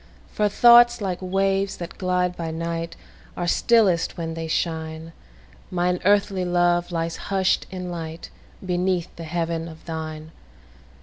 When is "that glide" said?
1.77-2.35